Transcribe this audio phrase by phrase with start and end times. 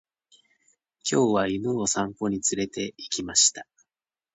[1.07, 3.67] 今日は犬を散歩に連れて行きました。